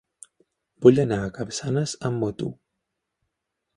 [0.85, 2.51] Vull anar a Capçanes amb moto.